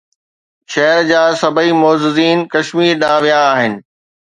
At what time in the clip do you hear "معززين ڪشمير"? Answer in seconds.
1.81-2.93